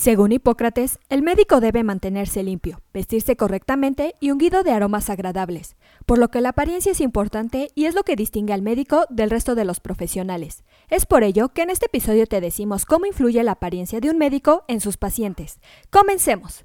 Según 0.00 0.32
Hipócrates, 0.32 0.98
el 1.10 1.20
médico 1.20 1.60
debe 1.60 1.84
mantenerse 1.84 2.42
limpio, 2.42 2.80
vestirse 2.94 3.36
correctamente 3.36 4.14
y 4.18 4.30
ungido 4.30 4.62
de 4.62 4.70
aromas 4.70 5.10
agradables, 5.10 5.76
por 6.06 6.16
lo 6.16 6.28
que 6.28 6.40
la 6.40 6.48
apariencia 6.48 6.92
es 6.92 7.02
importante 7.02 7.68
y 7.74 7.84
es 7.84 7.94
lo 7.94 8.02
que 8.02 8.16
distingue 8.16 8.54
al 8.54 8.62
médico 8.62 9.04
del 9.10 9.28
resto 9.28 9.54
de 9.54 9.66
los 9.66 9.78
profesionales. 9.80 10.64
Es 10.88 11.04
por 11.04 11.22
ello 11.22 11.50
que 11.50 11.60
en 11.60 11.68
este 11.68 11.84
episodio 11.84 12.26
te 12.26 12.40
decimos 12.40 12.86
cómo 12.86 13.04
influye 13.04 13.42
la 13.42 13.52
apariencia 13.52 14.00
de 14.00 14.08
un 14.08 14.16
médico 14.16 14.64
en 14.68 14.80
sus 14.80 14.96
pacientes. 14.96 15.60
Comencemos. 15.90 16.64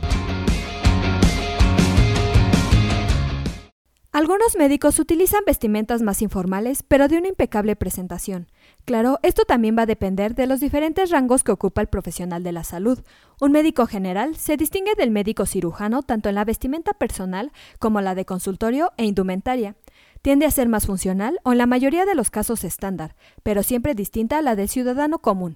Algunos 4.13 4.57
médicos 4.57 4.99
utilizan 4.99 5.43
vestimentas 5.45 6.01
más 6.01 6.21
informales, 6.21 6.83
pero 6.83 7.07
de 7.07 7.17
una 7.17 7.29
impecable 7.29 7.77
presentación. 7.77 8.51
Claro, 8.83 9.19
esto 9.23 9.43
también 9.45 9.77
va 9.77 9.83
a 9.83 9.85
depender 9.85 10.35
de 10.35 10.47
los 10.47 10.59
diferentes 10.59 11.11
rangos 11.11 11.45
que 11.45 11.53
ocupa 11.53 11.79
el 11.79 11.87
profesional 11.87 12.43
de 12.43 12.51
la 12.51 12.65
salud. 12.65 12.99
Un 13.39 13.53
médico 13.53 13.87
general 13.87 14.35
se 14.35 14.57
distingue 14.57 14.95
del 14.97 15.11
médico 15.11 15.45
cirujano 15.45 16.03
tanto 16.03 16.27
en 16.27 16.35
la 16.35 16.43
vestimenta 16.43 16.91
personal 16.91 17.53
como 17.79 18.01
la 18.01 18.13
de 18.13 18.25
consultorio 18.25 18.91
e 18.97 19.05
indumentaria. 19.05 19.77
Tiende 20.21 20.45
a 20.45 20.51
ser 20.51 20.67
más 20.67 20.87
funcional 20.87 21.39
o 21.43 21.53
en 21.53 21.59
la 21.59 21.65
mayoría 21.65 22.05
de 22.05 22.13
los 22.13 22.29
casos 22.29 22.65
estándar, 22.65 23.15
pero 23.43 23.63
siempre 23.63 23.95
distinta 23.95 24.39
a 24.39 24.41
la 24.41 24.57
del 24.57 24.67
ciudadano 24.67 25.19
común. 25.19 25.55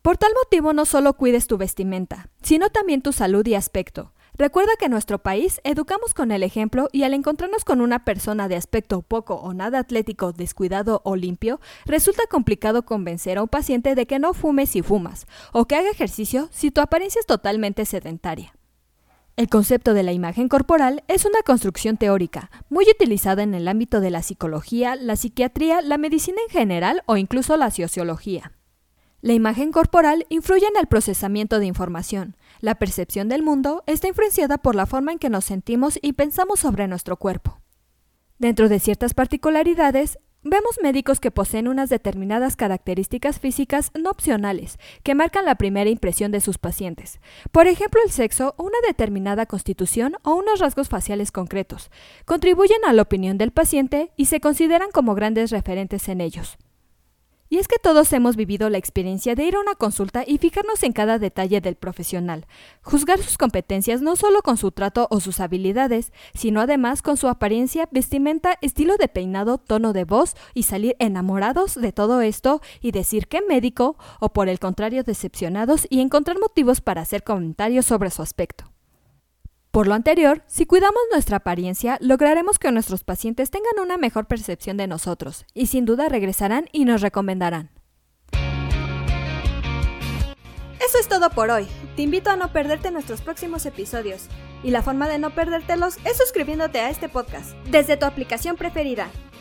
Por 0.00 0.16
tal 0.16 0.32
motivo 0.42 0.72
no 0.72 0.86
solo 0.86 1.12
cuides 1.18 1.46
tu 1.46 1.58
vestimenta, 1.58 2.30
sino 2.42 2.70
también 2.70 3.02
tu 3.02 3.12
salud 3.12 3.46
y 3.46 3.54
aspecto. 3.54 4.14
Recuerda 4.38 4.72
que 4.78 4.86
en 4.86 4.92
nuestro 4.92 5.18
país 5.18 5.60
educamos 5.62 6.14
con 6.14 6.32
el 6.32 6.42
ejemplo 6.42 6.88
y 6.90 7.02
al 7.02 7.12
encontrarnos 7.12 7.64
con 7.64 7.82
una 7.82 8.04
persona 8.04 8.48
de 8.48 8.56
aspecto 8.56 9.02
poco 9.02 9.34
o 9.34 9.52
nada 9.52 9.78
atlético, 9.78 10.32
descuidado 10.32 11.02
o 11.04 11.16
limpio, 11.16 11.60
resulta 11.84 12.22
complicado 12.30 12.84
convencer 12.84 13.36
a 13.36 13.42
un 13.42 13.48
paciente 13.48 13.94
de 13.94 14.06
que 14.06 14.18
no 14.18 14.32
fume 14.32 14.64
si 14.66 14.80
fumas 14.80 15.26
o 15.52 15.66
que 15.66 15.76
haga 15.76 15.90
ejercicio 15.90 16.48
si 16.50 16.70
tu 16.70 16.80
apariencia 16.80 17.20
es 17.20 17.26
totalmente 17.26 17.84
sedentaria. 17.84 18.54
El 19.36 19.48
concepto 19.48 19.92
de 19.92 20.02
la 20.02 20.12
imagen 20.12 20.48
corporal 20.48 21.04
es 21.08 21.26
una 21.26 21.42
construcción 21.42 21.98
teórica, 21.98 22.50
muy 22.70 22.86
utilizada 22.90 23.42
en 23.42 23.54
el 23.54 23.68
ámbito 23.68 24.00
de 24.00 24.10
la 24.10 24.22
psicología, 24.22 24.96
la 24.96 25.16
psiquiatría, 25.16 25.82
la 25.82 25.98
medicina 25.98 26.38
en 26.46 26.52
general 26.52 27.02
o 27.06 27.16
incluso 27.18 27.56
la 27.56 27.70
sociología. 27.70 28.52
La 29.22 29.34
imagen 29.34 29.70
corporal 29.70 30.26
influye 30.30 30.66
en 30.66 30.76
el 30.76 30.88
procesamiento 30.88 31.60
de 31.60 31.66
información. 31.66 32.36
La 32.60 32.74
percepción 32.74 33.28
del 33.28 33.44
mundo 33.44 33.84
está 33.86 34.08
influenciada 34.08 34.58
por 34.58 34.74
la 34.74 34.84
forma 34.84 35.12
en 35.12 35.20
que 35.20 35.30
nos 35.30 35.44
sentimos 35.44 35.96
y 36.02 36.14
pensamos 36.14 36.58
sobre 36.58 36.88
nuestro 36.88 37.16
cuerpo. 37.16 37.60
Dentro 38.40 38.68
de 38.68 38.80
ciertas 38.80 39.14
particularidades, 39.14 40.18
vemos 40.42 40.80
médicos 40.82 41.20
que 41.20 41.30
poseen 41.30 41.68
unas 41.68 41.88
determinadas 41.88 42.56
características 42.56 43.38
físicas 43.38 43.92
no 43.94 44.10
opcionales, 44.10 44.80
que 45.04 45.14
marcan 45.14 45.44
la 45.44 45.54
primera 45.54 45.88
impresión 45.88 46.32
de 46.32 46.40
sus 46.40 46.58
pacientes. 46.58 47.20
Por 47.52 47.68
ejemplo, 47.68 48.00
el 48.04 48.10
sexo, 48.10 48.56
una 48.58 48.78
determinada 48.88 49.46
constitución 49.46 50.16
o 50.24 50.34
unos 50.34 50.58
rasgos 50.58 50.88
faciales 50.88 51.30
concretos. 51.30 51.92
Contribuyen 52.24 52.84
a 52.88 52.92
la 52.92 53.02
opinión 53.02 53.38
del 53.38 53.52
paciente 53.52 54.10
y 54.16 54.24
se 54.24 54.40
consideran 54.40 54.90
como 54.90 55.14
grandes 55.14 55.52
referentes 55.52 56.08
en 56.08 56.20
ellos. 56.20 56.58
Y 57.52 57.58
es 57.58 57.68
que 57.68 57.76
todos 57.78 58.10
hemos 58.14 58.34
vivido 58.34 58.70
la 58.70 58.78
experiencia 58.78 59.34
de 59.34 59.44
ir 59.44 59.56
a 59.56 59.60
una 59.60 59.74
consulta 59.74 60.24
y 60.26 60.38
fijarnos 60.38 60.82
en 60.84 60.92
cada 60.92 61.18
detalle 61.18 61.60
del 61.60 61.76
profesional, 61.76 62.46
juzgar 62.80 63.18
sus 63.18 63.36
competencias 63.36 64.00
no 64.00 64.16
solo 64.16 64.40
con 64.40 64.56
su 64.56 64.72
trato 64.72 65.06
o 65.10 65.20
sus 65.20 65.38
habilidades, 65.38 66.14
sino 66.32 66.62
además 66.62 67.02
con 67.02 67.18
su 67.18 67.28
apariencia, 67.28 67.90
vestimenta, 67.92 68.56
estilo 68.62 68.96
de 68.96 69.08
peinado, 69.08 69.58
tono 69.58 69.92
de 69.92 70.04
voz 70.04 70.34
y 70.54 70.62
salir 70.62 70.96
enamorados 70.98 71.74
de 71.74 71.92
todo 71.92 72.22
esto 72.22 72.62
y 72.80 72.92
decir 72.92 73.28
que 73.28 73.42
médico 73.42 73.98
o 74.18 74.32
por 74.32 74.48
el 74.48 74.58
contrario 74.58 75.04
decepcionados 75.04 75.86
y 75.90 76.00
encontrar 76.00 76.38
motivos 76.38 76.80
para 76.80 77.02
hacer 77.02 77.22
comentarios 77.22 77.84
sobre 77.84 78.10
su 78.10 78.22
aspecto. 78.22 78.71
Por 79.72 79.86
lo 79.86 79.94
anterior, 79.94 80.42
si 80.48 80.66
cuidamos 80.66 81.00
nuestra 81.10 81.38
apariencia, 81.38 81.96
lograremos 82.02 82.58
que 82.58 82.70
nuestros 82.70 83.04
pacientes 83.04 83.50
tengan 83.50 83.80
una 83.82 83.96
mejor 83.96 84.26
percepción 84.26 84.76
de 84.76 84.86
nosotros 84.86 85.46
y 85.54 85.68
sin 85.68 85.86
duda 85.86 86.10
regresarán 86.10 86.68
y 86.72 86.84
nos 86.84 87.00
recomendarán. 87.00 87.70
Eso 90.86 90.98
es 91.00 91.08
todo 91.08 91.30
por 91.30 91.50
hoy. 91.50 91.66
Te 91.96 92.02
invito 92.02 92.28
a 92.28 92.36
no 92.36 92.52
perderte 92.52 92.90
nuestros 92.90 93.22
próximos 93.22 93.64
episodios. 93.64 94.26
Y 94.62 94.72
la 94.72 94.82
forma 94.82 95.08
de 95.08 95.18
no 95.18 95.34
perdértelos 95.34 95.96
es 96.04 96.18
suscribiéndote 96.18 96.80
a 96.80 96.90
este 96.90 97.08
podcast 97.08 97.52
desde 97.70 97.96
tu 97.96 98.04
aplicación 98.04 98.56
preferida. 98.56 99.08